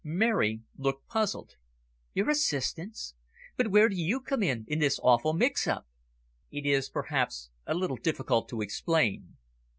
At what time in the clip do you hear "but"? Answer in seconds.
3.55-3.67